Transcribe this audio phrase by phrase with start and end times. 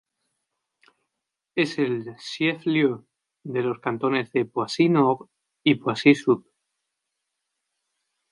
[1.53, 3.05] Es el "chef-lieu"
[3.43, 5.29] de los cantones de Poissy-Nord
[5.63, 6.43] y Poissy-Sud.